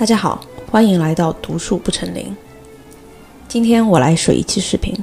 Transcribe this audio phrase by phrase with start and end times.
[0.00, 2.34] 大家好，欢迎来到读书不成林。
[3.46, 4.96] 今天我来水一期视频，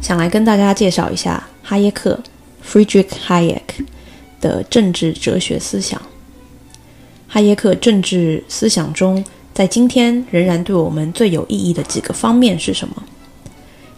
[0.00, 2.16] 想来跟大家介绍一下哈耶克
[2.64, 3.60] （Friedrich Hayek）
[4.40, 6.00] 的政治哲学思想。
[7.26, 12.94] 哈耶克政治思想中，在今天仍然对我们最有意义的几个方面是什么？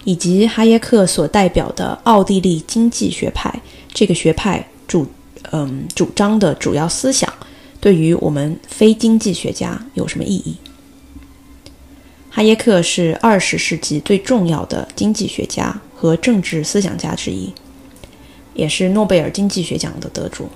[0.04, 3.54] 以及哈耶克所代表的奥地利经济学派
[3.92, 5.06] 这个学派主
[5.52, 7.25] 嗯主张的主要思想。
[7.86, 10.56] 对于我们非经济学家有什么意义？
[12.28, 17.52] 哈耶克是二十世纪最重要的经济学家和政治思想家之一，
[18.54, 20.48] 也是诺贝尔经济学奖的得主。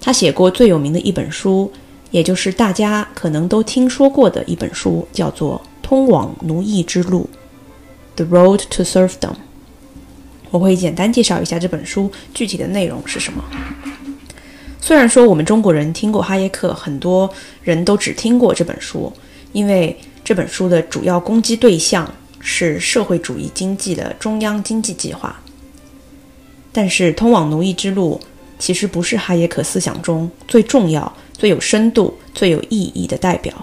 [0.00, 1.70] 他写过最有名的一本书，
[2.10, 7.28] 也就是大家可能都听说过的一本书，叫做《通往奴役之路》
[8.24, 9.34] （The Road to Serfdom）。
[10.50, 13.44] 我会简单介绍一下这本书具体的内容是什么。
[14.84, 19.12] 虽然说我们中国人听过哈耶克，很多人都只听过这本书，
[19.52, 25.40] 因为这本书的主要攻击对象是社会主义经济的中央经济计划。
[26.72, 28.20] 但是，通往奴役之路
[28.58, 33.54] 其实不是哈耶克思想中最重要、最有深度、最有意义的代表。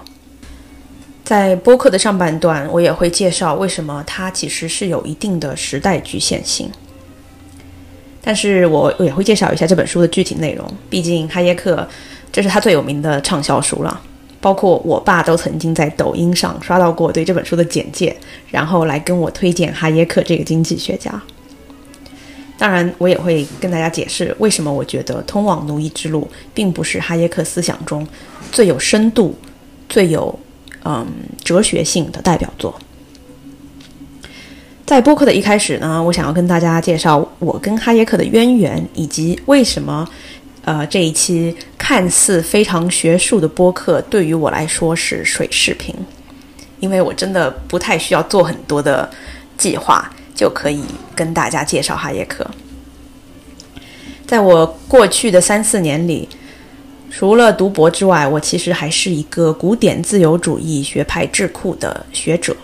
[1.26, 6.72] 在播客的上半段，我也会介绍为什么它其实是有一定的时代局限性。
[8.22, 11.88] 但是我也会介绍一下这本书的具体内容，毕竟哈耶克
[12.32, 14.02] 这是他最有名的畅销书了，
[14.42, 18.16] 包括我爸都曾经在抖音上刷到过对这本书的简介，
[18.52, 21.22] 然后来跟我推荐哈耶克这个经济学家。
[22.58, 28.06] 当然，我也会跟大家解释为什么我觉得《通往奴役之路》并不是哈耶克思想中
[28.52, 29.34] 最有深度、
[29.88, 30.38] 最有
[30.84, 31.08] 嗯
[31.42, 32.78] 哲学性的代表作。
[34.90, 40.04] 在播客的一开始呢，我想要跟大家介绍我跟哈耶克的渊源，以及为什么，
[40.64, 45.94] 呃，这一期看似非常学术的播客对于我来说是水视频，
[46.80, 49.08] 因为我真的不太需要做很多的
[49.60, 50.82] 计划，就可以
[51.14, 52.44] 跟大家介绍哈耶克。
[54.26, 56.28] 在我过去的三四年里，
[57.12, 62.58] 除了读博之外，我其实还是一个古典自由主义学派智库的学者。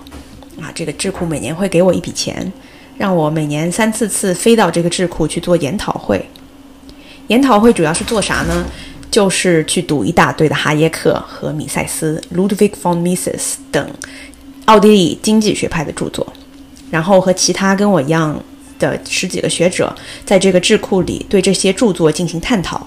[0.62, 2.52] 啊，这个智库每年会给我一笔钱，
[2.98, 6.24] 让我每年三四次飞到这个智库去做研讨会。
[7.28, 8.66] 研讨会主要是做啥呢？
[9.12, 13.90] 就是去读一大堆的哈耶克和米塞斯 （Ludwig von Mises） 等
[14.66, 16.26] 奥地利经济学派的著作，
[16.92, 18.38] 然后和其他跟我一样
[18.78, 19.96] 的十几个学者
[20.26, 22.86] 在这个智库里对这些著作进行探讨，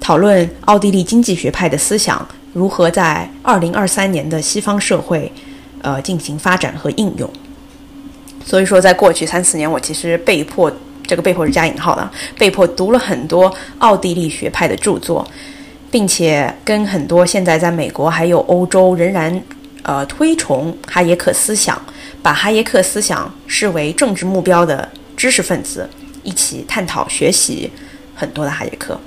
[0.00, 5.30] 讨论奥地利经济学派的思想如何在二零二三年的西方社会。
[5.82, 7.28] 呃，进行发展和应用。
[8.44, 10.72] 所以说，在过去三四年，我其实被迫，
[11.06, 15.26] 这个被迫是加引号的，被迫读了很多奥地利学派的著作，
[15.90, 19.42] 并且跟很多现在在美国还有欧洲仍然
[19.82, 21.80] 呃推崇哈耶克思想，
[22.22, 25.88] 把哈耶克思想视为政治目标的知识分子
[26.22, 27.70] 一起探讨学习
[28.14, 28.98] 很多的哈耶克。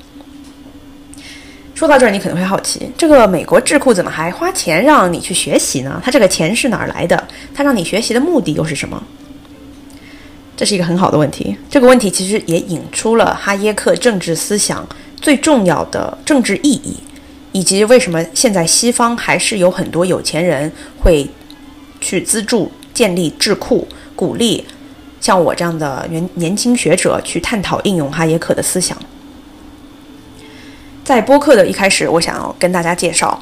[1.81, 6.00] 说到这儿，你可能会好奇，这个美国智库怎么还花钱让你去学习呢？
[6.06, 7.28] 他这个钱是哪儿来的？
[7.56, 9.02] 他让你学习的目的又是什么？
[10.56, 11.58] 这是一个很好的问题。
[11.72, 14.88] 这个问题其实也引出了哈耶克政治思想
[15.20, 16.96] 最重要的政治意义，
[17.52, 21.28] 以及为什么现在西方还是有很多有钱人会
[22.00, 24.64] 去资助建立智库，鼓励
[25.20, 28.96] 像我这样的年年轻学者去探讨应用哈耶克的思想。
[31.04, 33.42] 在播客的一开始，我想要跟大家介绍，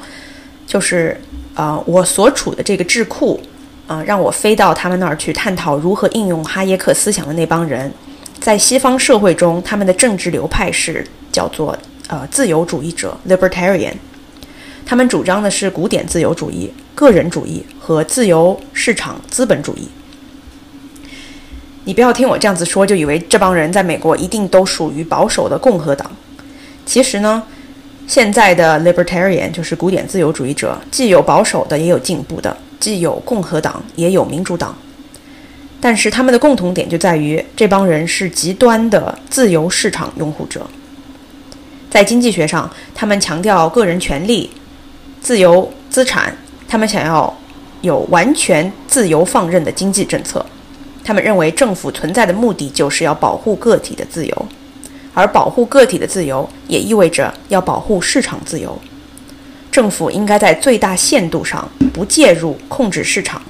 [0.66, 1.20] 就是
[1.54, 3.40] 呃，我所处的这个智库，
[3.86, 7.92] 啊，让我飞到他们那儿去探讨如何应用哈耶克思想的那帮人，
[8.40, 11.76] 在西方社会中，他们的政治流派是叫做
[12.08, 13.94] 呃自由主义者 （libertarian），
[14.86, 19.86] 他们主张的是古典自由主义、个人主义和自由市场资本主义。
[21.84, 26.10] 你不要听我这样子说，就以为这帮人在美国一定都属于保守的共和党。
[26.90, 27.40] 其实呢，
[28.08, 34.76] 现在的 libertarian 就是古典自由主义者，既有保守的，也有进步的，既有共和党，也有民主党。
[35.80, 40.66] 但是他们的共同点就在于，这帮人是极端的自由市场拥护者。
[41.88, 44.50] 在经济学上，他们强调个人权利、
[45.20, 47.32] 自由资产，他们想要
[47.82, 50.44] 有完全自由放任的经济政策。
[51.04, 54.46] 他们认为政府存在的目的就是要保护个体的自由。
[55.14, 58.78] 而保护个体的自由，也意味着要保护市场自由。
[59.70, 63.40] 政府应该在最大限度上不介入控制市场。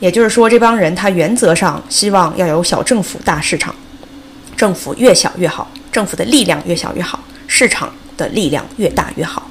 [0.00, 3.74] 也就是说，这帮人他原则上希望要有小政府大市场，
[4.56, 9.48] 政府越小越好，政府的力量越小越好，市场的力量越大越好。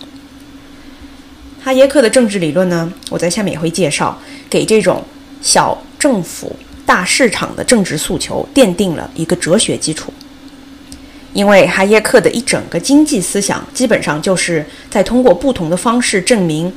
[1.64, 5.04] 哈耶克的政治理论呢，我在下面也会介绍，给这种
[5.42, 10.14] 小政府大市场的政治诉求奠定了一个哲学基础。
[11.34, 16.72] 因为哈耶克的一整个经济思想，基本上就是在通过不同的方式证明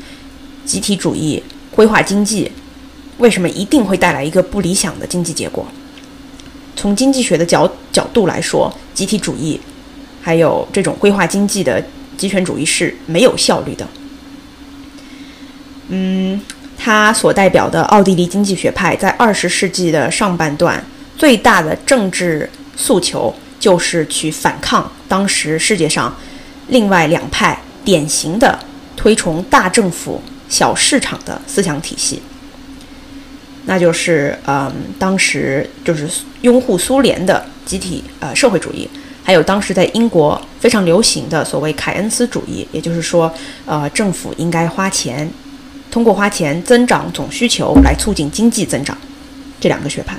[0.65, 2.51] 集体主义规划经济
[3.19, 5.67] 为什么一定会带来一个不理想的经济结果。
[6.75, 9.61] 从经济学的角角度来说，集体主义
[10.23, 11.83] 还有这种规划经济的
[12.17, 13.87] 集权主义是没有效率的。
[15.89, 16.41] 嗯，
[16.77, 20.85] 他所代表的奥地利经济学派在二十世纪的上半段
[21.17, 23.35] 最大的政治诉求
[23.67, 26.17] 就是去反抗当时世界上
[26.69, 28.57] 另外两派典型的
[28.95, 32.23] 推崇大政府、小市场的思想体系，
[33.65, 36.09] 那就是嗯，当时就是
[36.43, 38.89] 拥护苏联的集体呃社会主义，
[39.25, 43.35] 还有当时在英国非常流行的所谓凯恩斯主义，也就是说，
[43.65, 45.29] 呃，政府应该花钱。
[45.91, 48.97] 通过花钱增长总需求来促进经济增长，
[49.59, 50.17] 这两个学派，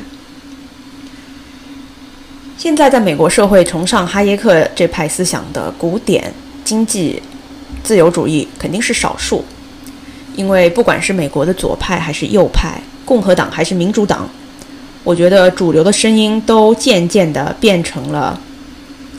[2.58, 6.34] 现在在美国社会崇尚哈耶克这派思想的古典
[6.64, 7.22] 经济
[7.84, 9.46] 自由主义肯定是少数，
[10.36, 14.28] 因为不管是美国的左派还是右派，共和党还是民主党，
[15.04, 18.42] 我觉得主流的声音都渐渐地变成了，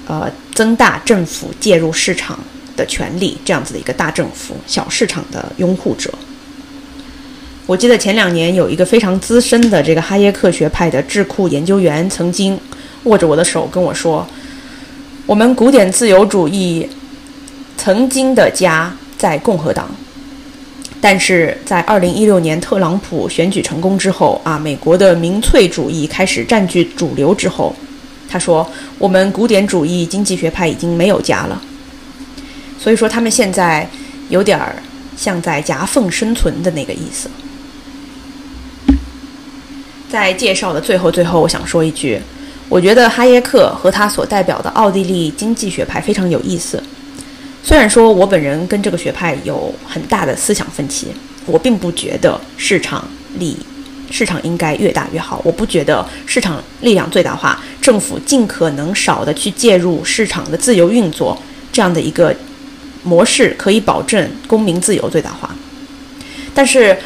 [0.09, 2.37] 呃，增大政府介入市场
[2.77, 6.13] 的权利这样子的一个大政府小市场的拥护者。
[7.67, 12.59] 我记得前两年有一个非常资深的这个哈耶克学派的智库研究员，曾经
[13.05, 14.27] 握着我的手跟我说
[15.27, 16.89] ：“我们古典自由主义
[17.77, 19.89] 曾经的家在共和党，
[21.01, 27.75] 但是在二零一六年特朗普选举成功之后啊，美国的民粹主义开始占据主流之后，
[28.29, 28.69] 他说
[28.99, 31.63] 我们古典主义经济学派已经没有家了。
[32.79, 33.89] 所以说他们现在
[34.29, 34.77] 有点儿
[35.17, 37.31] 像在夹缝生存的那个意思。”
[40.11, 42.19] 在介绍的最后，最后我想说一句，
[42.69, 46.83] 我觉得哈耶克和他所代表的奥地利经济学派非常有意思。
[47.63, 51.09] 虽然说我本人跟这个学派有很大的思想分歧，
[51.47, 53.07] 我并不觉得市场
[53.39, 53.57] 力
[54.11, 55.41] 市场应该越大越好。
[55.45, 61.41] 我不觉得市场力量最大化，政府尽可能少的去介入市场的自由运作
[61.73, 62.35] 这样的一个
[63.03, 65.55] 模式可以保证公民自由最大化。
[66.55, 66.97] 但是。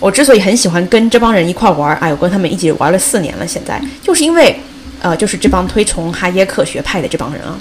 [0.00, 4.58] 我之所以很喜欢跟这帮人一块玩儿，哎，我跟他们一起玩了四年了，现在就是因为，
[5.02, 7.58] 呃，就是这帮推崇哈耶克学派的这帮人啊，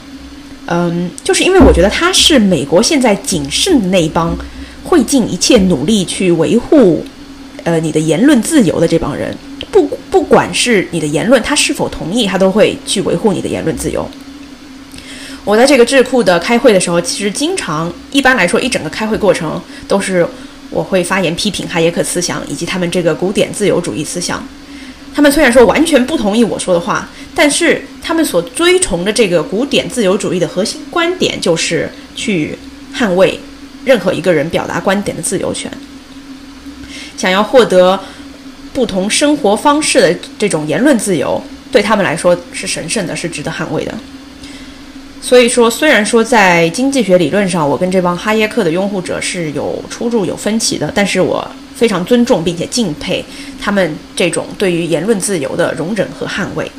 [0.67, 4.33] 嗯，就是因为我觉得他是美国现在谨慎的那一帮，
[4.83, 7.03] 会尽一切努力去维护，
[7.63, 9.35] 呃，你的言论自由的这帮人，
[9.71, 14.07] 不不管是你的言论他是否同意，他都会去维护你的言论自由。
[15.43, 20.25] 我在这个智库的开会的时候，其实经常，一般来说，一整个开会过程都是。
[20.73, 24.41] 我会发言批评哈耶克思想以及他们这个古典自由主义思想。
[25.13, 32.57] 他们虽然说完全不同意我说的话，但是他们所追崇的这个古典自由主义的核心观点就是去
[32.95, 33.39] 捍卫
[33.83, 35.71] 任何一个人表达观点的自由权。
[37.17, 37.99] 想要获得
[38.73, 41.41] 不同生活方式的这种言论自由，
[41.71, 43.93] 对他们来说是神圣的，是值得捍卫的。
[45.21, 53.23] 所以说，虽然说在经济学理论上，我跟这帮哈耶克的拥护者是有出入、有分歧的，但是我非常尊重并且敬佩
[53.61, 56.69] 他们这种对于言论自由的容忍和捍卫，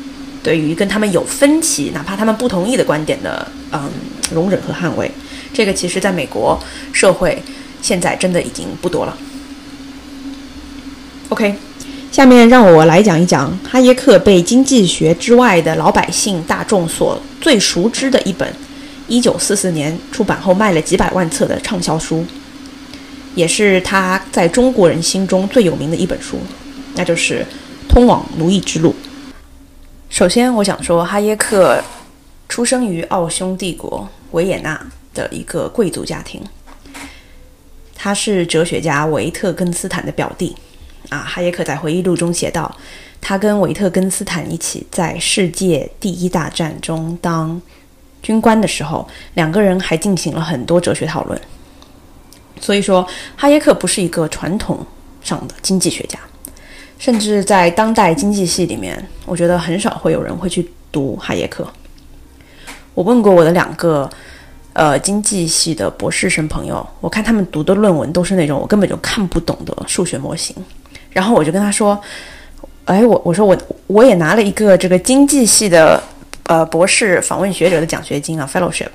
[0.43, 3.89] 对于跟他们有分歧，哪怕他们不同意的观点的，嗯，
[4.33, 5.09] 容忍和捍卫。
[5.53, 7.41] 这个其实在美国社会
[7.81, 9.17] 现在真的已经不多了。
[11.29, 11.55] OK。
[12.13, 18.47] 下面让我来讲一讲哈耶克被经济学之外的老百姓大众所最熟知的一本
[19.09, 22.23] 1944年出版后卖了几百万册的畅销书，
[23.33, 26.37] 也是他在中国人心中最有名的一本书，
[26.93, 27.43] 那就是
[27.91, 28.91] 《通往奴役之路》。
[30.11, 31.83] 首先，我想说，哈耶克
[32.47, 34.79] 出生于奥匈帝国维也纳
[35.15, 36.39] 的一个贵族家庭，
[37.95, 40.55] 他是哲学家维特根斯坦的表弟。
[41.13, 42.75] 啊，哈耶克在回忆录中写道，
[43.21, 47.61] 他跟维特根斯坦一起在世界第一大战中当
[48.23, 51.39] 军官的时候，两个人还进行了很多哲学讨论。
[52.59, 54.83] 所以说，哈耶克不是一个传统
[55.21, 56.17] 上的经济学家，
[56.97, 61.67] 甚至在当代经济系里面，我觉得很少会有人会去读哈耶克。
[62.95, 64.09] 我问过我的两个
[64.73, 70.55] 呃经济系的博士生朋友，我看他们读的论文都是那种我根本就看不懂的数学模型。
[71.13, 71.99] 然后我就跟他说
[72.85, 76.01] ：“哎，我我说我我也拿了一个这个经济系的
[76.47, 78.89] 呃博士访问学者的奖学金啊，fellowship。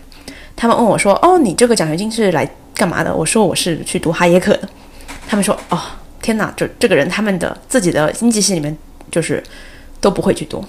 [0.57, 4.69] 他们问我说：“哦，你这个奖学金是来干嘛的？”我说：“我是去读哈耶克的。”
[5.29, 5.81] 他们说：“哦，
[6.21, 8.77] 天哪，就这个人他们的自己的经济系里面
[9.11, 9.43] 就是
[10.01, 10.65] 都不会去读。”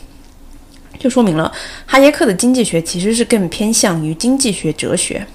[1.00, 1.50] 就说明了
[1.86, 5.26] 哈耶克的经济学其实是更偏向于经济学哲学，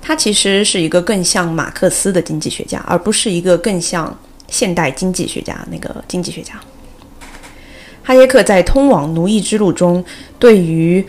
[0.00, 4.16] 他其实是一个更像马克思的经济学家，而不是一个更像
[4.52, 6.60] 现代经济学家那个经济学家。
[8.02, 10.04] 哈耶克在《通往奴役之路》中
[10.38, 11.04] 对于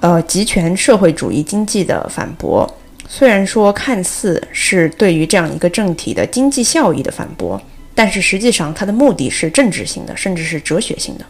[0.00, 2.68] 呃集权社会主义经济的反驳，
[3.08, 7.60] 虽然说看似是对于这样一个政体的经济效益的反驳，
[7.94, 11.24] 但是实际上他的目的是政治性的，甚至是哲学性的。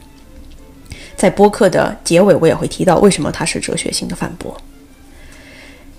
[1.16, 4.56] 在播客的结尾，我也会提到为什么它是哲学性的反驳。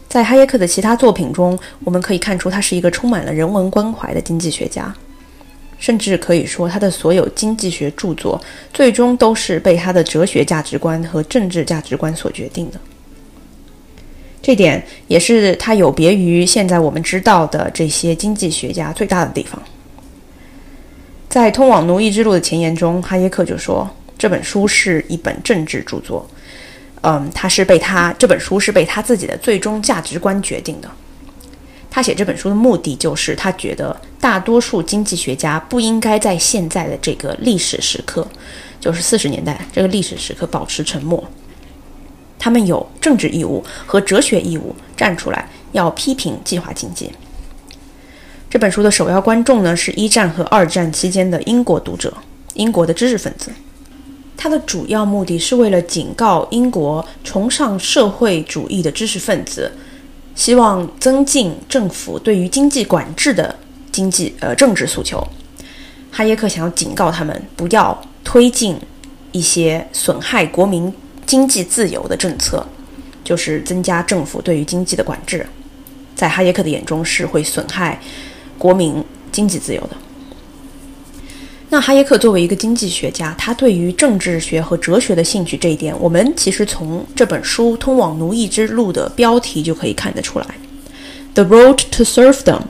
[0.07, 4.91] 在哈耶克的其他作品中，我们可以看出他是一个充满了人文关怀的经济学家，
[5.79, 8.39] 甚至可以说他的所有经济学著作
[8.71, 12.79] 最终都是被他的哲学价值观和政治价值观所决定的。
[14.41, 19.59] 这点也是他有别于现在我们知道的这些经济学家最大的地方。
[21.27, 23.89] 在《通往奴役之路》的前言中，哈耶克就说。
[24.17, 26.29] 这本书是一本政治著作，
[27.03, 30.91] 嗯，他是被他这本书是被他自己的最终价值观决定的。
[31.91, 38.27] 他写这本书的目的就是他觉得大多数经济学家不应该在现在的这个历史时刻，
[38.79, 41.23] 就是四十年代这个历史时刻保持沉默。
[42.37, 47.11] 他们有政治义务和哲学义务站出来要批评计划经济。
[48.49, 52.13] 这本书的首要观众呢是一战和二战期间的英国读者，
[52.53, 53.51] 英国的知识分子。
[54.37, 59.69] 他的主要目的是为了警告英国崇尚社会主义的知识分子，
[60.39, 63.53] 希望增进政府对于经济管制的
[63.91, 65.21] 经济呃政治诉求。
[66.09, 68.79] 哈耶克想要警告他们不要推进
[69.33, 70.91] 一些损害国民
[71.25, 72.65] 经济自由的政策，
[73.21, 75.45] 就是增加政府对于经济的管制，
[76.15, 77.99] 在哈耶克的眼中是会损害
[78.57, 79.03] 国民
[79.33, 79.97] 经济自由的。
[81.71, 90.45] 那哈耶克作为一个经济学家，他对于政治学和哲学的兴趣这一点，我们其实从这本书《通往奴役之路》的标题就可以看得出来。
[91.35, 92.61] The Road to Serfdom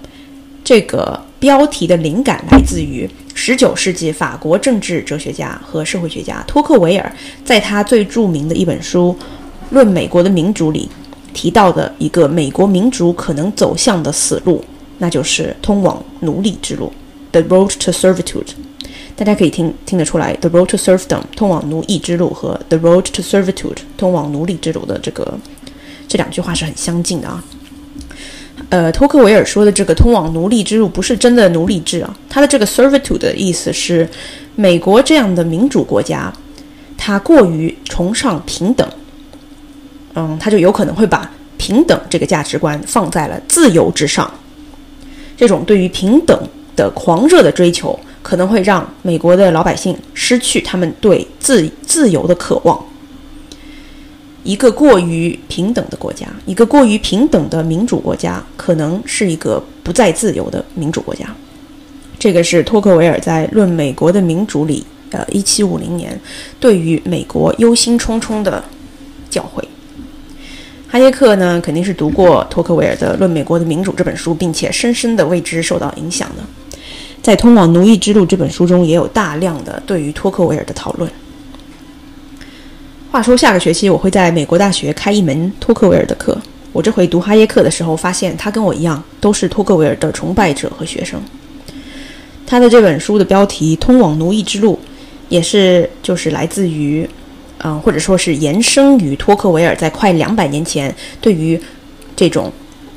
[0.66, 7.10] 这个标题的灵感来自于19世纪法国政治哲学家和社会学家托克维尔
[7.46, 9.16] 在他最著名的一本书
[9.74, 10.90] 《论美国的民主》里
[11.34, 14.62] 提到的一个美国民主可能走向的死路，
[14.98, 16.92] 那就是通往奴隶之路。
[17.32, 18.48] The Road to Servitude。
[19.20, 25.38] 大家可以听听得出来，《The Road to Serfdom》通往奴役之路和《The Road to Servitude》通往奴隶之路的这个
[26.08, 27.44] 这两句话是很相近的啊。
[28.70, 34.08] 呃，托克维尔说的这个通往奴隶之路不是真的奴隶制啊，他的这个 “servitude” 的意思是
[34.56, 36.34] 美国这样的民主国家，
[36.98, 38.88] 它过于崇尚平等，
[40.14, 44.34] 嗯，他就有可能会把平等这个价值观放在了自由之上。
[45.36, 46.42] 这种对于平等
[46.78, 48.00] 的狂热的追求。
[48.22, 52.80] 可能会让美国的老百姓失去他们对自自由的渴望。
[54.44, 61.26] 一个过于平等的国家，一个过于平等的民主国家，可能是一个不再自由的民主国家。
[62.18, 66.20] 这个是托克维尔在《论美国的民主》里，呃，一七五零年
[66.60, 68.64] 对于美国忧心忡忡的
[69.30, 69.64] 教诲。
[70.88, 76.44] 哈耶克呢，肯定是读过托克维尔的《论美国的民主》这本书，并且深深的为之受到影响的。
[77.22, 81.10] 在《通往奴役之路》这本书中，也有大量的对于托克维尔的讨论。
[83.12, 86.38] 话说，下个学期我会在美国大学开一门托克维尔的课。
[86.72, 91.20] 我这回读哈耶克的时候，发现他跟我一样，都是托克维尔的崇拜者和学生。
[92.46, 94.76] 他的这本书的标题《通往奴役之路》，
[95.28, 97.08] 也是就是来自于，
[97.64, 101.60] 嗯，或者说是延伸于托克维尔在快两百年前对于
[102.16, 102.52] 这种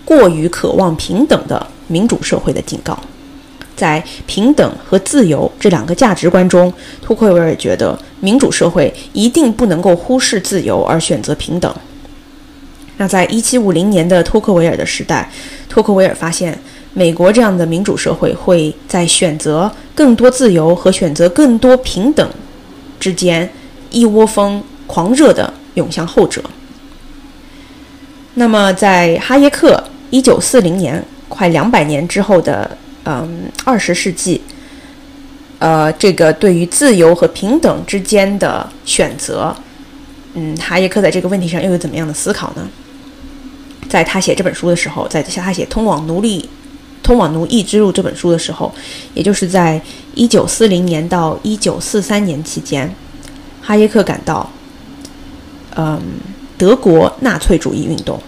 [0.04, 2.98] 过于渴望平等的民主社会的警告。
[3.82, 11.74] 在平等和自由这两个价值观中，托克维尔觉得民主社会一定不能够忽视自由而选择平等。
[12.98, 15.28] 那在1750年的托克维尔的时代，
[15.68, 16.56] 托克维尔发现
[16.94, 22.30] 美国这样的民主社会会在选择更多自由和选择更多平等
[23.00, 23.50] 之间
[23.90, 26.40] 一窝蜂狂热地涌向后者。
[28.34, 32.78] 那么，在哈耶克1940年快两百年之后的。
[33.04, 34.40] 嗯，二十世纪，
[35.58, 39.54] 呃，这个对于自由和平等之间的选择，
[40.34, 42.68] 嗯，哈耶克在这个问题上又有怎么样的思考呢？
[43.88, 46.48] 在他写这本书的时候，在他写《通往奴隶、
[47.02, 48.72] 通往奴役之路》这本书的时候，
[49.14, 49.80] 也就是在
[50.14, 52.94] 一九四零年到一九四三年期间，
[53.60, 54.48] 哈耶克感到，
[55.74, 56.00] 嗯，
[56.56, 58.18] 德国纳粹主义运动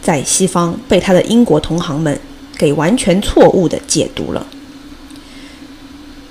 [0.00, 2.20] 在西方被他的英国同行们
[2.58, 4.44] 给完全错误的解读了。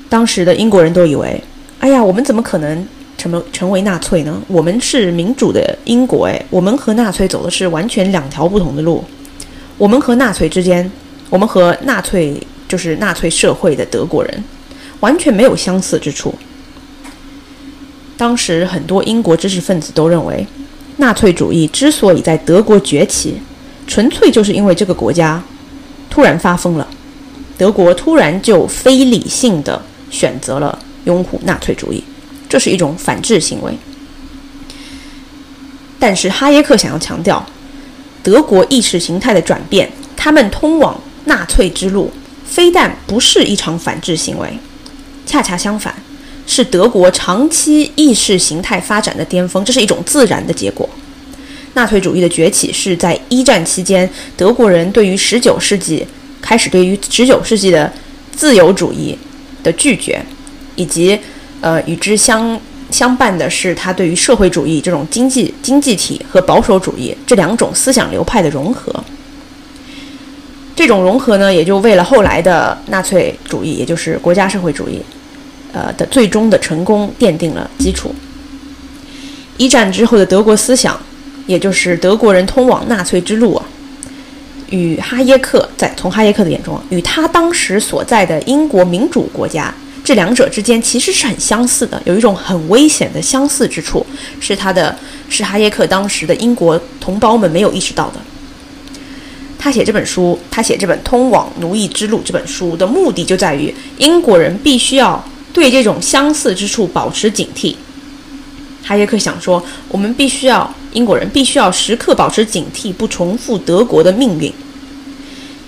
[0.10, 1.42] 当时的英国人都以为，
[1.80, 4.42] 哎呀，我们怎么可能成为成为纳粹呢？
[4.48, 9.04] 我们是民主的英国，哎，我们和纳粹走的是完全两条不同的路。
[9.78, 10.90] 我们和纳粹之间，
[11.30, 12.36] 我们和纳粹
[12.68, 14.44] 就是纳粹社会的德国人，
[15.00, 16.34] 完全没有相似之处。
[18.18, 20.46] 当时很多英国知识分子都认为，
[20.98, 23.36] 纳粹主义之所以在德国崛起，
[23.86, 25.44] 纯粹就是因为这个国家
[26.10, 26.88] 突然发疯了，
[27.58, 29.82] 德国突然就非理性的。
[30.10, 32.02] 选择了拥护纳粹主义，
[32.48, 33.78] 这是一种反制行为。
[36.00, 37.46] 但是哈耶克想要强调，
[38.24, 42.10] 德国意识形态的转变，他们通往纳粹之路，
[42.46, 44.58] 非但不是一场反制行为，
[45.26, 45.94] 恰恰相反，
[46.46, 50.90] 是德国长期意识形态发展的巅峰，这是一种自然的结果。
[51.78, 56.06] 纳粹主义的崛起是在一战期间，德国人对于十九世纪
[56.42, 57.94] 开始对于十九世纪的
[58.36, 59.18] 自由主义。
[59.64, 60.24] 的拒绝，
[60.76, 61.20] 以及
[61.60, 62.58] 呃与之相
[62.90, 69.04] 相伴的是他对于社会主义这种经济经济体和保守主义这两种思想流派的融合。
[70.74, 75.02] 这种融合呢，也就为了后来的纳粹主义，也就是国家社会主义，
[75.74, 78.16] 呃的最终的成功奠定了基础。
[79.58, 80.98] 一战之后的德国思想，
[81.48, 83.66] 也就是德国人通往纳粹之路啊。
[84.70, 89.74] 与哈耶克在从哈耶克的眼中，与他当时所在的英国民主国家
[90.04, 94.06] 这两者之间其实是很相似的，有一种很危险的相似之处，
[94.42, 94.94] 是他的，
[95.30, 98.20] 是哈耶克当时的英国同胞们没有意识到的。
[99.58, 105.24] 他写这本书，他写这本《通往奴役之路》这本书的目的就在于，英国人必须要
[105.54, 107.74] 对这种相似之处保持警惕。
[108.84, 110.70] 哈耶克想说，我们必须要。
[110.98, 114.52] 英国人必须要时刻保持警惕，不重复德国的命运。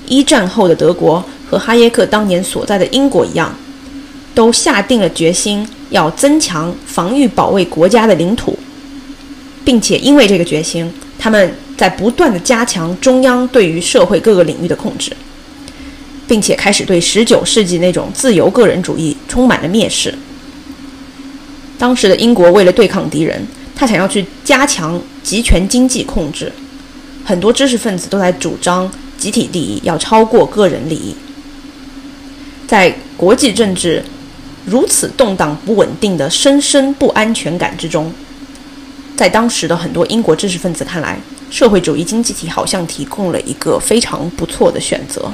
[0.08, 3.56] 一战后的德国和哈耶克当年所在的英国一样，
[4.34, 8.58] 都下定了决心要增强防御保卫国家的领土，
[9.64, 15.12] 并且因为这个决心，他们在不断的加强中央对于社会各个领域的控制，
[16.28, 20.12] 并且开始对十九世纪那种自由个人主义充满了蔑视。
[21.78, 23.48] 当时的英国为了对抗敌人。
[23.80, 26.52] 他想要去加强集权经济控制，
[27.26, 31.16] 很多知识分子都在主张集体利益要超过个人利益。
[32.68, 34.04] 在国际政治
[34.66, 38.14] 如此动荡不稳定的深深不安全感之中，
[39.16, 45.32] 在当时的很多英国知识分子看来，社会主义经济体好像提供了一个非常不错的选择。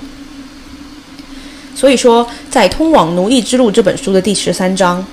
[1.76, 5.06] 所以说，在《通往奴役之路》这本书的第十三章，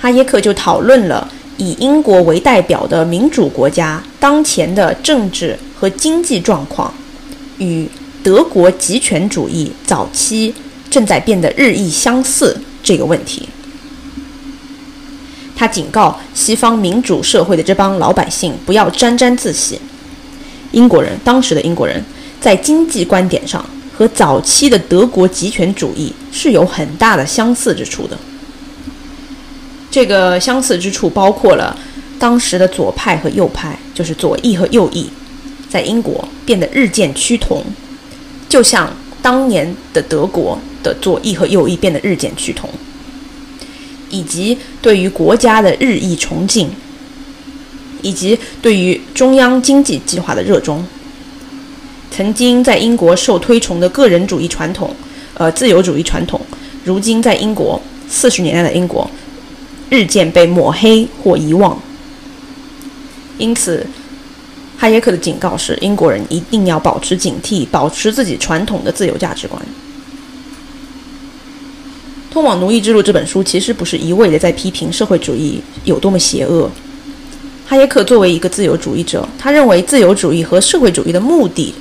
[0.00, 1.30] 哈耶克就讨论了。
[1.56, 6.92] 以英国为代表的民主国家当前的政治和经济状况，
[7.58, 7.88] 与
[8.22, 10.54] 德国极权主义早期
[10.90, 13.48] 正在变得日益相似这个问题，
[15.54, 19.80] 他警告西方民主社会的这帮老百姓不要沾沾自喜。
[20.72, 22.02] 英国人当时的英国人，
[22.40, 23.64] 在经济观点上
[23.96, 28.18] 和早期的德国极权主义是有很大的相似之处的。
[29.94, 31.78] 这个相似之处包括了
[32.18, 35.08] 当时的左派和右派，就是左翼和右翼，
[35.70, 37.62] 在英国变得日渐趋同，
[38.48, 42.68] 就像当年的德国的左翼和右翼变得日渐趋同，
[44.10, 46.68] 以及对于国家的日益崇敬，
[48.02, 50.84] 以及对于中央经济计划的热衷。
[52.10, 54.92] 曾经在英国受推崇的个人主义传统，
[55.34, 56.40] 呃，自由主义传统，
[56.82, 59.08] 如今在英国四十年代的英国。
[59.90, 61.78] 日渐被抹黑或遗忘，
[63.38, 63.86] 因此，
[64.78, 69.60] 哈耶克的警告是：英国人一定要保持警惕，保持自己传统的自由价值观。
[72.32, 76.68] 《通往奴役之路》这本书其实不是一味的在批评社会主义有多么邪恶。
[77.66, 81.72] 哈耶克作为一个自由主义者，他认为自由主义和社会主义的目的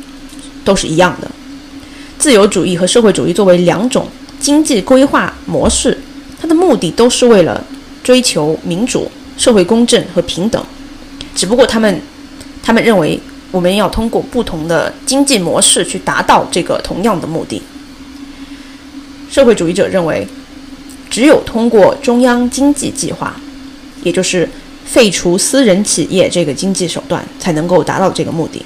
[0.64, 1.32] 都是一样的。
[2.20, 4.08] 自由主义和社会主义作为两种
[4.40, 5.98] 经济规划模式，
[6.40, 7.64] 它的目的都是为了。
[8.04, 10.64] 追求民主、社会公正和平等，
[11.34, 12.02] 只不过他们，
[12.62, 17.62] 他们认为我们要通过不同的经济模式去达到这个同样的目的。
[19.32, 20.28] 社会主义者认为，
[21.10, 23.36] 只有通过中央经济计划，
[24.04, 24.48] 也就是
[24.86, 28.64] 废除私人企业这个经济手段，才能够达到这个目的。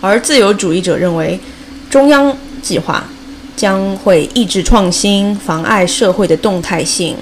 [0.00, 1.40] 而自由主义者认为，
[1.88, 3.08] 中央计划
[3.56, 7.16] 将会抑制创新，妨碍社会的动态性。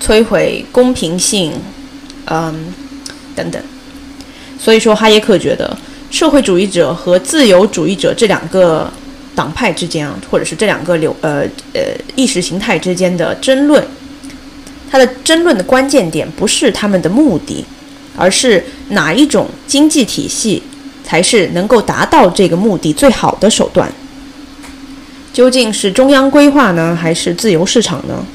[0.00, 1.52] 摧毁公平性，
[2.26, 2.72] 嗯，
[3.34, 3.62] 等等。
[4.58, 5.76] 所以说，哈耶克觉得
[6.10, 8.90] 社会主义者和自由主义者这两个
[9.34, 11.42] 党派之间啊，或者是这两个流呃
[11.74, 11.82] 呃
[12.16, 13.82] 意识形态之间的争论，
[14.90, 17.64] 它的争论的关键点不是他们的目的，
[18.16, 20.62] 而是哪一种经济体系
[21.04, 23.90] 才是能够达到这个目的最好的手段。
[25.32, 28.26] 究竟是中央规划呢，还是自由市场呢？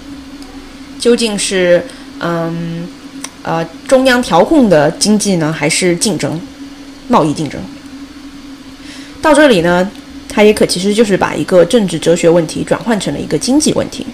[1.04, 1.84] 究竟是
[2.22, 2.88] 嗯
[3.42, 6.40] 呃中央调控的经济呢，还是竞争？
[7.10, 7.60] 贸易竞争
[9.22, 9.92] 到这里呢，
[10.30, 14.08] 他也可其实就是把一个政治哲学问题转换成了一个经济问题。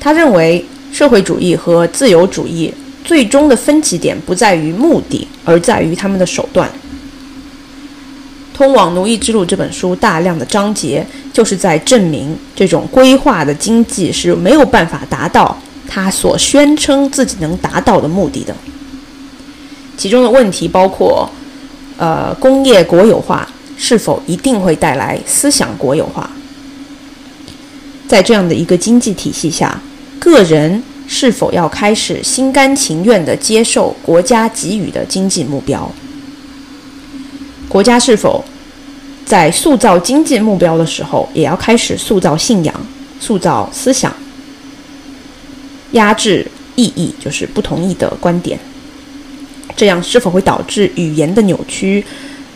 [0.00, 2.72] 他认为社会主义和自由主义
[3.04, 6.66] 最终的分歧点不在于目的，而在于他们的手段。
[8.56, 15.54] 《通往奴役之路》这本书大量的章节就是在证明这种规划的经济是没有办法达到
[15.88, 18.54] 他所宣称自己能达到的目的的。
[19.96, 21.28] 其中的问题包括。
[22.00, 26.30] 呃，工业国有化是否一定会带来思想国有化？
[28.06, 29.82] 在这样的一个经济体系下，
[30.20, 35.90] 个人是否要开始心甘情愿地接受国家给予的经济目标？
[37.68, 38.44] 国家是否
[39.26, 42.72] 在塑造经济目标的时候，也要开始塑造信仰、
[43.18, 44.14] 塑造思想、
[45.92, 46.46] 压制
[46.76, 48.58] 异议，就是不同意的观点？
[49.76, 52.04] 这样是否会导致语言的扭曲，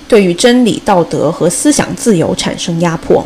[0.09, 3.25] 对于真理、道德和思想自由产生压迫？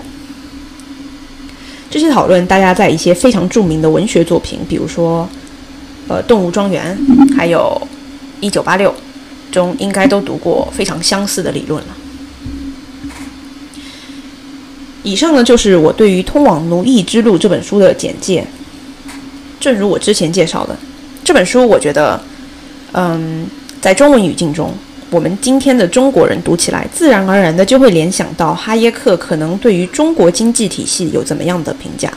[1.89, 5.27] 这些讨论，大家在一些非常著名的文学作品，比如说，
[6.09, 6.99] 呃，《动物庄园》
[7.37, 7.81] 还有
[8.41, 8.91] 《一九八六》
[9.55, 11.97] 中，应该都读过非常相似的理论了。
[15.03, 18.47] 以上呢，就是我对于《通往奴役之路》这本书的简介。
[19.67, 20.77] 正如我之前介绍的，
[21.25, 22.21] 这本书我觉得，
[22.93, 23.45] 嗯。
[23.81, 24.73] 在中文语境中，
[25.11, 32.13] 我们今天的中国人读起来，自然而然的就会联想到哈耶克可能对于中国经济体系有怎么样的评价。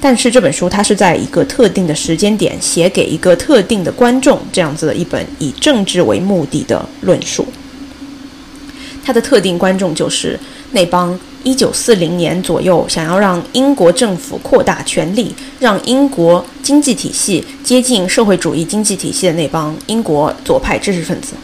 [0.00, 7.44] 但是这本书它是在一个特定的时间点写给一个特定的观众，这样子的一本以政治为目的的论述。
[9.04, 10.38] 它的特定观众就是
[10.70, 11.18] 那帮。
[11.44, 21.34] 一九四零年左右，想要让英国政府扩大权力，让英国经济体系接近社会主义经济体系的那帮英国左派知识分子，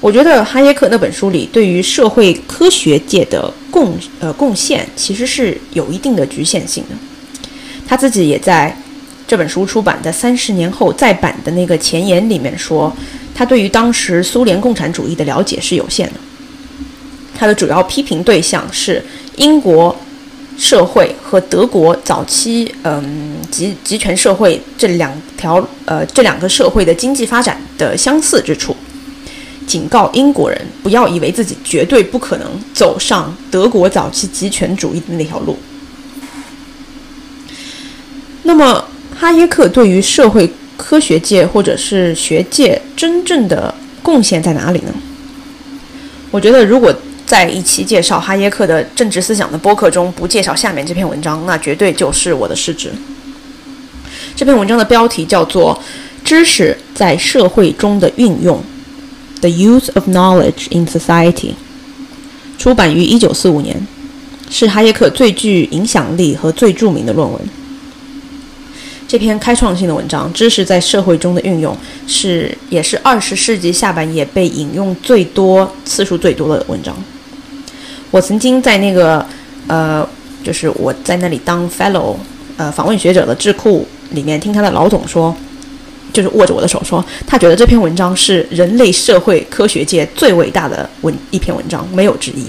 [0.00, 6.96] 我觉得哈耶克那本书里对于社会科学界的贡呃贡献其实是有一定的局限性的。
[7.86, 8.76] 他自己也在
[9.26, 12.94] 这本书出版的三十年后再版的那个前言里面说，
[13.34, 16.14] 他对于当时苏联共产主义的了解是有限的。
[17.36, 19.04] 他的主要批评对象是
[19.36, 19.94] 英国
[20.56, 28.76] 社会和德国早期嗯集集权社会这两条呃这两个社会的经济发展的相似之处，
[29.66, 35.58] 警告英国人不要以为自己绝对不可能走上德国早期集权主义的那条路。
[38.44, 38.86] 那么
[39.18, 44.94] 哈耶克对于社会科学界或者是学界真正的贡献在哪里呢？
[46.30, 46.94] 我觉得如果。
[47.26, 52.92] 在一期介绍哈耶克的政治思想的播客中，不介绍下面这篇文章，那绝对就是我的失职。
[54.36, 55.80] 这篇文章的标题叫做
[56.26, 58.62] 《知识在社会中的运用》
[59.40, 61.52] （The Use of Knowledge in Society），
[62.58, 63.86] 出版于一九四五年，
[64.50, 67.40] 是哈耶克最具影响力和最著名的论文。
[69.06, 71.74] 这篇开创性的文章《知识在社会中的运用》
[72.06, 76.96] 是也是二十世纪下半叶被引用最多次数最多的文章。
[78.14, 79.26] 我曾经在那个，
[79.66, 80.08] 呃，
[80.44, 82.14] 就是我在那里当 fellow，
[82.56, 85.34] 呃，访问学者的智库里面听他的老总说，
[86.12, 92.46] 就是握着我的手说，他觉得这篇文章是人类社会科学界最伟大的文一篇文章，没有之一。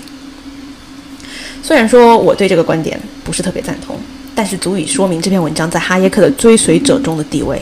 [1.64, 3.98] 虽然说我对这个观点不是特别赞同，
[4.36, 7.60] 但是足以说明这篇文章在哈耶克的追随者中的地位。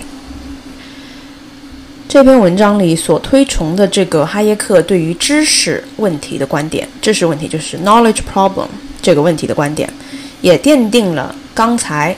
[2.14, 8.68] 这篇文章里所推崇的这个哈耶克对于知识问题的观点，知识问题就是 knowledge problem
[9.02, 9.92] 这个问题的观点，
[10.40, 12.16] 也奠定了刚才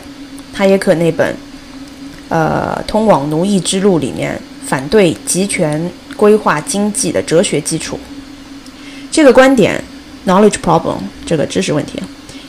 [0.53, 1.33] 哈耶克那本
[2.27, 7.97] 呃《通往奴役之路》里面反对集权规划经济的哲学基础。
[9.09, 9.81] 这个观点
[10.27, 11.97] knowledge problem 这个知识问题，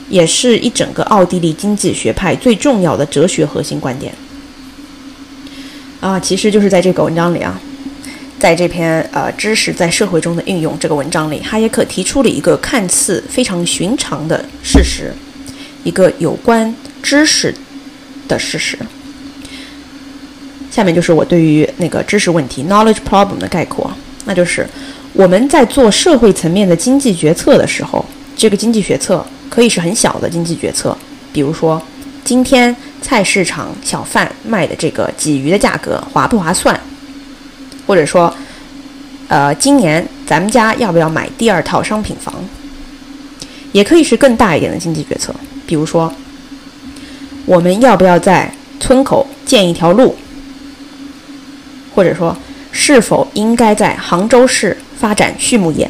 [0.09, 4.13] 也是一整个奥地利经济学派最重要的哲学核心观点。
[5.99, 7.59] 啊，其实就是在这个文章里啊，
[8.39, 15.11] 在这篇呃知识在社会中的运用这个文章里，哈耶克提出了一个看似非常寻常的事实，
[15.83, 17.53] 一个有关知识
[18.27, 18.77] 的事实。
[20.69, 23.91] 下面就是我对于那个知识问题 （knowledge problem） 的概括，
[24.25, 24.67] 那就是
[25.13, 28.05] 我们在做社会层面的经济决策的时候，
[28.35, 30.95] 这个经济决策可以是很小的经济决策，
[31.33, 31.81] 比如说
[32.23, 36.79] 今天菜市场小贩卖的这个鲫鱼的价格划不划算，
[37.85, 38.33] 或者说，
[39.27, 42.33] 呃，今年咱们家要不要买第二套商品房，
[43.71, 45.33] 也可以是更大一点的经济决策，
[45.65, 46.13] 比如说，
[47.45, 50.15] 我们要不要在村口建一条路，
[51.93, 52.37] 或者说，
[52.71, 54.77] 是否应该在杭州市。
[54.99, 55.87] 发展畜牧业，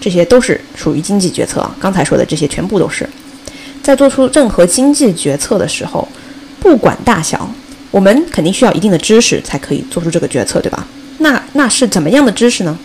[0.00, 1.70] 这些都是属于经济决策。
[1.78, 3.06] 刚才说的这些全部都是，
[3.82, 6.08] 在做出任何经济决策的时候，
[6.60, 7.52] 不管大小，
[7.90, 10.86] 我们肯定需要一定的知识才可以做出这个决策，对吧？
[11.18, 12.78] 那那是怎么样的知识呢？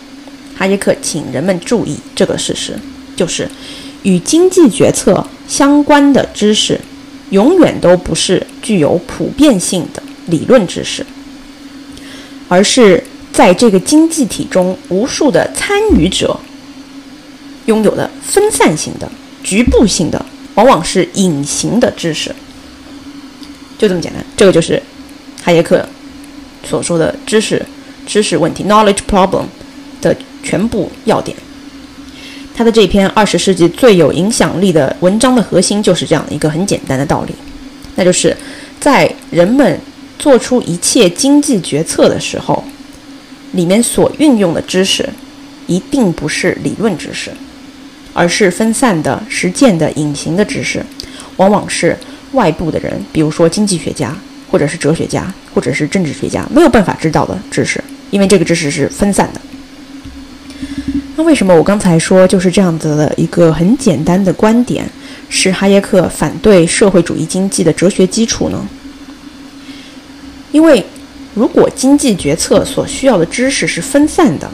[0.56, 2.78] 哈耶克请人们注意这个事实，
[3.14, 3.48] 就是
[4.02, 6.80] 与经济决策相关的知识，
[7.30, 11.04] 永远都不是具有普遍性的理论知识，
[12.48, 13.02] 而是。
[13.32, 16.40] 在这个经济体中，无数的参与者
[17.66, 19.06] 拥有的分散性的、
[19.44, 22.34] 局部性的，往往是隐形的知识，
[23.78, 24.24] 就这么简单。
[24.36, 24.82] 这个就是
[25.42, 25.86] 哈耶克
[26.64, 27.64] 所说的知识
[28.06, 29.44] 知识问题 （knowledge problem）
[30.00, 31.36] 的全部要点。
[32.54, 37.34] 他的这篇二十世纪最有影响力的文章的核心就是这样一个很简单的道理，
[37.94, 38.36] 那就是
[38.80, 39.78] 在人们
[40.18, 42.64] 做出一切经济决策的时候。
[43.52, 45.08] 里面所运用的知识，
[45.66, 47.30] 一定不是理论知识，
[48.12, 50.84] 而是分散的、实践的、隐形的知识，
[51.36, 51.96] 往往是
[52.32, 54.16] 外部的人，比如说经济学家，
[54.50, 59.40] 或者是哲学家，或者是政治学家，没有办法知道的知识，因为这个知识是分散的。
[61.16, 64.88] 那为什么我刚才说就是这样子的一个很简单的观点，
[65.28, 68.68] 是哈耶克反对社会主义经济的哲学基础呢？
[70.52, 70.84] 因为。
[71.36, 74.50] 如果经济决策所需要的知识是分散的，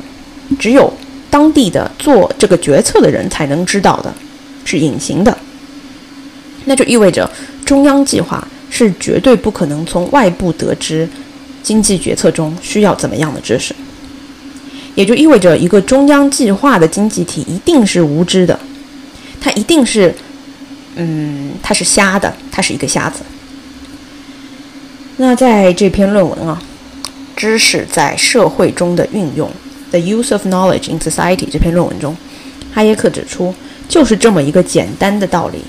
[0.59, 0.93] 只有
[1.31, 4.13] 当地的做这个决策的人才能知道的，
[4.65, 5.39] 是隐形的，
[6.65, 7.31] 那就意味着
[7.65, 11.09] 中央计划是绝对不可能从外部得知
[11.63, 13.75] 经济决策中需要怎么样的知识，
[14.95, 18.59] 也就意味着一个中央计划的经济体一定是无知的，
[19.41, 20.15] 它一定是，
[20.97, 23.21] 嗯，它是瞎的，它是一个瞎子。
[25.17, 26.63] 那在这篇论文啊。
[27.35, 29.49] 知识在社会中的运用，
[29.91, 32.15] 《The Use of Knowledge in Society》这篇论文中，
[32.73, 33.53] 哈耶克指出，
[33.89, 35.65] 就是这么一个简单的道理，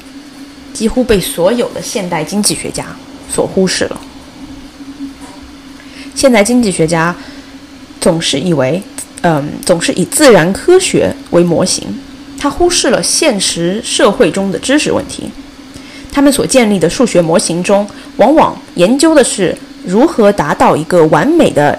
[0.74, 2.86] 几乎被所有的现代经济学家
[3.30, 4.02] 所忽视了。
[6.16, 7.16] 现代经济学家
[8.02, 8.82] 总是以为，
[9.22, 11.88] 嗯，总是以自然科学为模型，
[12.38, 15.30] 他忽视了现实社会中的知识问题。
[16.12, 19.58] 他们所建立的数学模型中，往往研究的是。
[19.86, 21.78] 如何达到一个完美的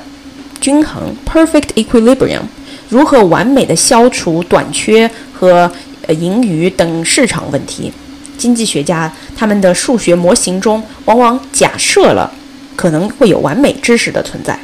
[0.61, 2.43] 均衡 （perfect equilibrium）？
[2.91, 5.73] 如何完美的消除短缺和
[6.09, 7.91] 盈余等市场问题？
[8.37, 12.31] 经济学家他们的数学模型中往往假设了
[12.77, 14.59] 可能会有完美知识的存在，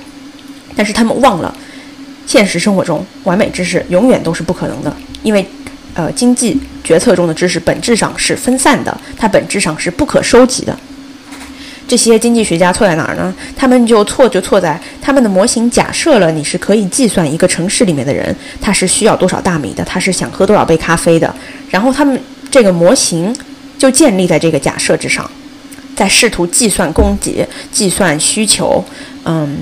[0.77, 1.55] 但是他们忘了，
[2.27, 5.47] 现实生活中完美知识永远都是不可能的，因为
[5.95, 10.77] 呃经济决策中的知识本质上是分散的，它本质上是不可收集的。
[11.87, 13.35] 这些经济学家错在哪儿呢？
[13.57, 21.35] 他们就错就错在他们的模型假设了你是可以计算一个城市里面的人他是需要多少大米的，他是想喝多少杯咖啡的，
[21.69, 22.17] 然后他们
[22.49, 23.35] 这个模型
[23.81, 25.29] 就建立在这个假设之上，
[25.97, 28.85] 在试图计算供给、计算需求。
[29.25, 29.57] 嗯，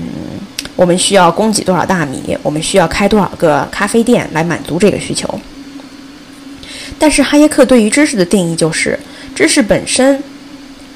[0.75, 2.37] 我们需要供给多少大米？
[2.43, 5.39] 我们需要开多少个咖啡店来满足这个需求？
[6.97, 8.99] 但是哈耶克对于知识的定义就是
[9.33, 10.21] 知识本身。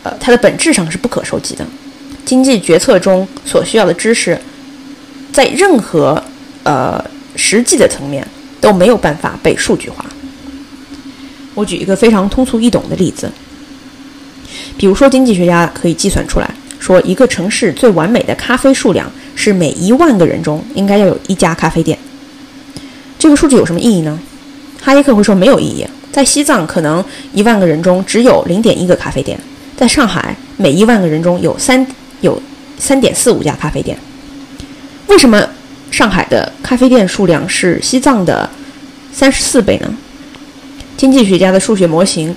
[0.03, 1.65] 呃，它的本质上是不可收集的。
[2.25, 4.37] 经济决策中所需要的知识，
[5.31, 6.21] 在任何
[6.63, 7.01] 呃
[7.37, 8.27] 实际的层面
[8.59, 10.05] 都没有办法被数据化。
[11.53, 13.31] 我举一个非常通俗易懂的例子，
[14.77, 21.97] 比如说，经济学家可以计算出来，说一个城市最完美的咖啡数量是每一万个人中应该要有一家咖啡店。
[23.19, 24.19] 这个数据有什么意义呢？
[24.81, 25.85] 哈耶克会说没有意义。
[26.11, 29.39] 在西藏，可能一万个人中只有零点一个咖啡店。
[29.75, 31.85] 在上海，每一万个人中有三
[32.21, 32.39] 有
[32.77, 33.97] 三点四五家咖啡店。
[35.07, 35.47] 为什么
[35.89, 38.49] 上海的咖啡店数量是西藏的
[39.11, 39.91] 三十四倍呢？
[40.97, 42.35] 经济学家的数学模型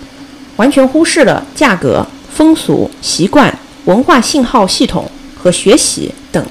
[0.56, 6.44] 完全忽视了价格、风俗习惯、文化信号系统和学习等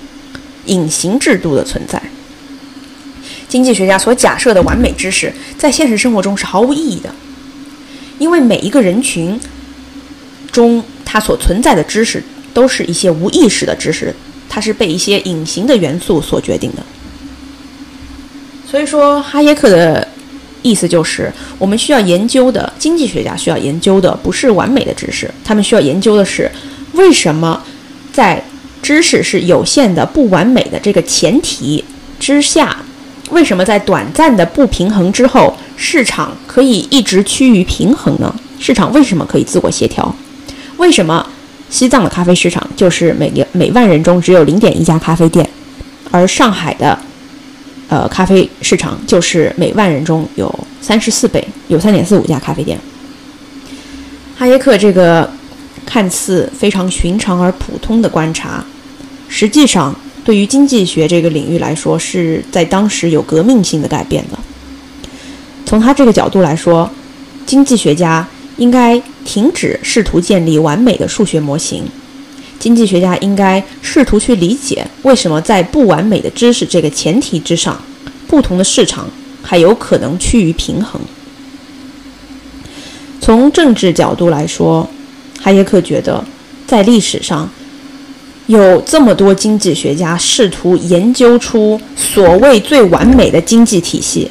[0.65, 2.01] 隐形制度的存在。
[3.47, 7.13] 经济学家所假设的完美知识，在现实生活中是毫无意义的，
[8.19, 9.39] 因为每一个人群。
[10.51, 14.15] 中，它所存在的知识都是一些无意识的知识，
[14.47, 16.83] 它是被一些隐形的元素所决定的。
[18.65, 20.07] 所以说，哈耶克的
[20.65, 26.49] 意思就是，我们需要研究的经济学家需要研究的不是完美的知识，他们需要研究的是
[26.93, 27.61] 为什么
[28.11, 28.43] 在
[28.81, 31.85] 知识是有限的、不完美的这个前提
[32.19, 32.75] 之下，
[33.29, 38.33] 为什么在短暂的不平衡之后，市场可以一直趋于平衡呢？
[38.59, 40.15] 市场为什么可以自我协调？
[40.77, 41.23] 为什么
[41.69, 45.47] 西藏的咖啡市场就是每年每万人中只有零点一家咖啡店，
[46.09, 46.97] 而上海的？
[47.87, 52.79] 呃，咖啡市场就是每万人中有三十四倍，有三点四五家咖啡店。
[54.35, 55.31] 哈耶克这个
[55.85, 58.65] 看似非常寻常而普通的观察，
[59.29, 64.37] 实际上对于经济学这个领域来说，是在当时有革命性的改变的。
[65.65, 66.89] 从他这个角度来说，
[67.45, 71.83] 经济学家应该停止试图建立完美的数学模型。
[72.59, 77.79] 经济学家应该试图去理解，为什么在不完美的知识这个前提之上，
[78.27, 79.07] 不同的市场
[79.43, 80.99] 还有可能趋于平衡。
[83.21, 84.87] 从政治角度来说，
[85.41, 86.23] 哈耶克觉得，
[86.65, 87.49] 在历史上
[88.47, 94.29] 有这么多经济学家试图研究出所谓最完美的经济体系，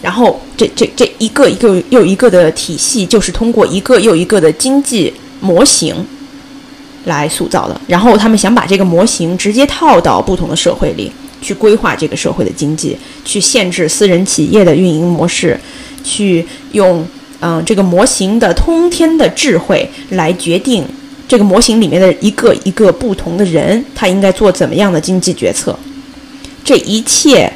[0.00, 5.94] 然后这这这一个一个又一个的体系，就是通过一个又一个的经济模型。
[7.04, 11.10] 来塑造的，然后他们想把这个模型直接套到不同的社会里，
[11.40, 15.58] 去规划这个社会的经济，去限制私人企业的运营模式，
[16.04, 17.04] 去用
[17.40, 20.84] 嗯这个模型的通天的智慧来决定
[21.26, 25.76] 这个模型里面的一个一个不同的人，他应该做怎么样的经济决策。
[26.62, 27.52] 这一切，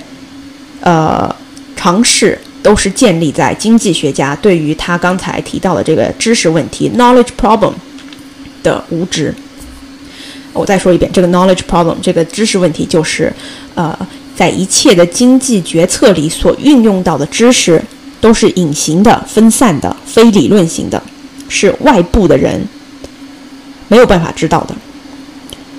[0.80, 1.32] 呃，
[1.76, 7.72] 尝试都是建立在经济学家对于他刚才提到的这个知识问题 （knowledge problem）。
[8.66, 9.32] 的无知。
[10.52, 13.32] 我再说一遍，这个 knowledge problem 这个知识问题就是，
[13.76, 13.96] 呃，
[14.34, 17.80] 在一切的经济决策里所运用到的知识
[18.20, 21.00] 都是隐形的、分散的、非理论型的，
[21.48, 22.60] 是外部的人
[23.88, 24.74] 没有办法知道的。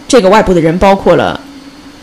[0.08, 1.38] 这个外部的人包括了，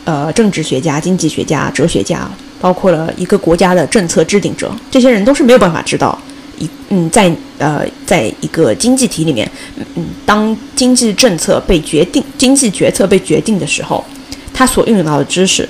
[0.04, 2.28] 呃，政治学家、经济学家、哲学家，
[2.60, 6.18] 包括了一个国家的政策制定者，这些人都是没有办法知道。
[6.58, 9.50] 一嗯，在呃，在一个经济体里面，
[9.96, 14.04] 嗯，当经济政策被决定、经济决策被决定的时候，
[14.52, 15.68] 他所运用到的知识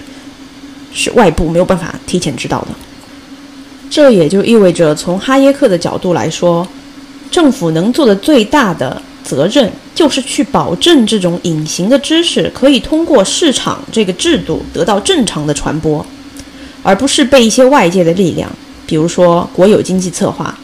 [0.93, 2.69] 是外部没有办法提前知道的。
[3.91, 6.67] 这也就意味着，从哈耶克的角度来说，
[7.31, 16.05] 政府能做的最大的责任，就是去保证这种隐形的知识可以通过市场这个制度得到正常的传播，
[16.83, 18.51] 而不是被一些外界的力量，
[18.87, 20.59] 比如说国有经济策划。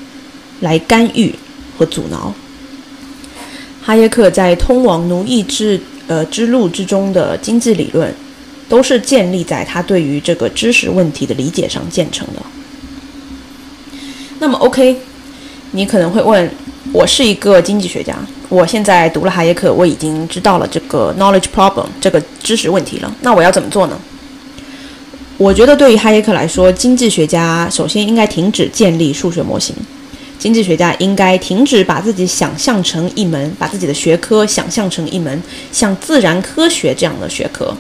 [0.61, 1.35] 来干预
[1.77, 2.33] 和阻挠。
[3.83, 8.15] 哈耶克在通往奴役之呃之路之中的经济理论，
[8.69, 12.43] 都是建立在他对于这个知识问题的理解上建成的。
[14.39, 14.97] 那么，OK，
[15.73, 16.51] 你可能会问，
[16.93, 18.17] 我是一个经济学家，
[18.49, 23.99] 我现在读了哈耶克，我已经知道了这个 knowledge problem 这个知识问题了，那我要怎么做呢？
[25.37, 29.75] 我觉得对于哈耶克来说，经济学家首先应该停止建立数学模型。
[30.41, 37.77] 经济学家应该停止把自己想象成一门，把自己的学科想象成一门像自然科学这样的学科。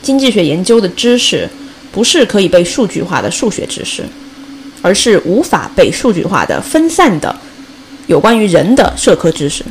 [0.00, 1.50] 经济学研究的知识
[1.90, 4.04] 不是可以被数据化的数学知识，
[4.80, 7.34] 而是无法被数据化的分散的
[8.06, 9.64] 有关于人的社科知识。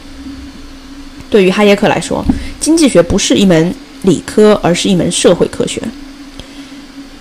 [1.30, 2.22] 对于哈耶克来说，
[2.60, 5.82] 经济学不是一门理科，而是一门社会科学。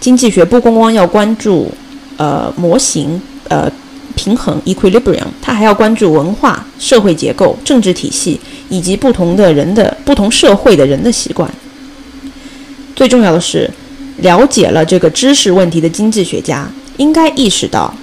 [0.01, 1.73] 经济学不光光要关注
[2.17, 3.71] 呃模型，呃。
[4.19, 11.49] 平衡 （equilibrium），他还要关注文化、社会结构、政治体系以及不同的人的不同社会的人的习惯。
[12.97, 13.71] 最重要的是，
[14.17, 17.95] 了解了这个知识问题的经济学家应该意识到，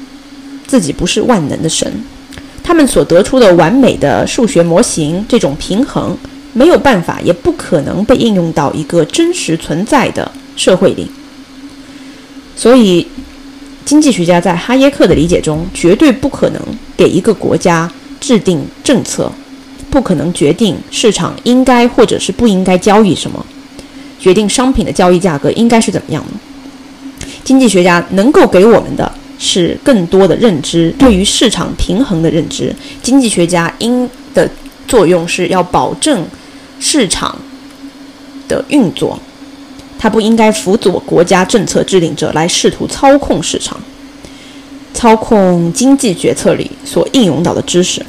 [0.65, 1.91] 自己不是万能的神。
[2.63, 6.17] 他们所得出的完美的数学模型，这种平衡
[6.53, 11.11] 没有办法，也不可能被应用到一个真实存在的社会里。
[12.55, 13.05] 所以。
[13.85, 16.61] 经济学家在哈耶克的理解中，绝对不可能
[16.97, 19.31] 给一个国家制定政策，
[19.91, 23.45] 不可能决定市场应该或者是不应该交易什么，
[24.19, 27.27] 决定商品的交易价格应该是怎么样的。
[27.43, 32.75] 经济学家能够给我们的是更多的认知，对于市场平衡的认知。
[33.03, 34.49] 经济学家应的
[34.87, 36.25] 作用是要保证
[36.79, 37.37] 市场
[38.47, 39.19] 的运作。
[39.97, 43.79] 他不应该辅佐国家政策制定者来试图操控市场、
[44.93, 48.05] 操控经济决策里所应用到的知识，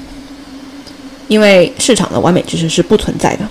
[1.28, 3.46] 因为市场的完美知识是不存在的。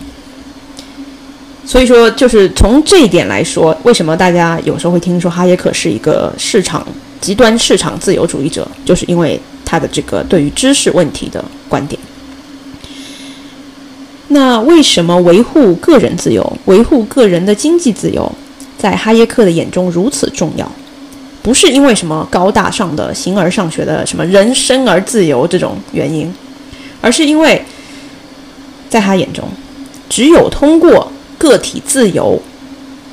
[1.65, 6.85] 所以说，就是从这一点来说，为什么大家有时候会听说哈耶克是一个市场
[7.19, 11.99] 极端市场自由主义者，就是因为他的这个对于知识问题的观点。
[14.29, 18.31] 那为什么维护个人自由、维护个人的经济自由，
[18.77, 20.69] 在哈耶克的眼中如此重要？
[21.43, 26.33] 不是因为什么高大上的形而上学的什么人生而自由这种原因，
[27.01, 27.63] 而是因为
[28.89, 29.47] 在他眼中，
[30.09, 32.41] 只有通过个体自由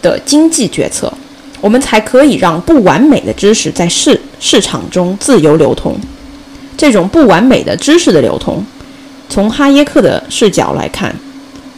[0.01, 1.13] 的经济决策，
[1.61, 5.95] 我们才可以让不完美的知识在市市场中自由流通。
[6.75, 8.65] 这种不完美的知识的流通，
[9.33, 11.17] 从哈耶克的视角来看，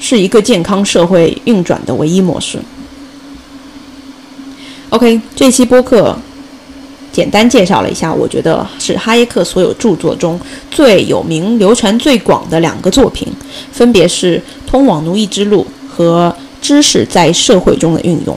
[0.00, 2.58] 是一个健康社会运转的唯一模式。
[4.88, 6.18] OK，这期播客
[7.12, 13.28] 简单介绍了一下，我觉得是哈耶克所有著作中最有名、流传最广的两个作品，
[13.70, 14.36] 分别是
[14.68, 16.34] 《通往奴役之路》和。
[16.64, 18.34] 知识在社会中的运用。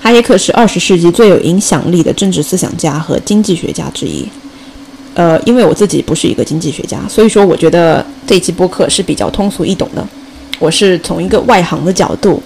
[0.00, 4.26] 哈耶克是二十世纪最有影响力的政治思想家和经济学家之一。
[5.14, 10.06] 呃，因为我自己不是一个经济学家，所以说我觉得这期播客是比较通俗易懂的。
[10.58, 12.42] 我是从一个外行的角度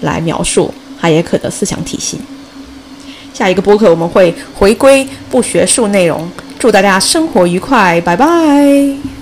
[0.00, 2.18] 来描述哈耶克的思想体系。
[3.32, 6.26] 下一个播客我们会回归不学术内容，
[6.58, 9.15] 祝大家生活愉快，拜拜。